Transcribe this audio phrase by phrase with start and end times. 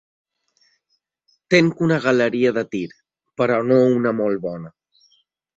[1.53, 2.83] Tinc una galeria de tir,
[3.43, 4.77] però no una molt bona.